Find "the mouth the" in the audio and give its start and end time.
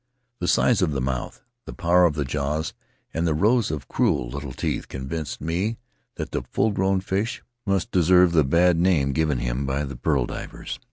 0.93-1.73